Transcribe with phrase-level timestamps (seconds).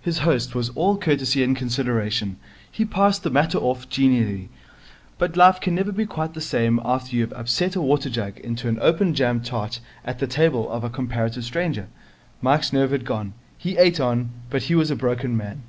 [0.00, 2.38] His host was all courtesy and consideration.
[2.68, 4.48] He passed the matter off genially.
[5.16, 8.38] But life can never be quite the same after you have upset a water jug
[8.38, 11.86] into an open jam tart at the table of a comparative stranger.
[12.42, 13.32] Mike's nerve had gone.
[13.56, 15.62] He ate on, but he was a broken man.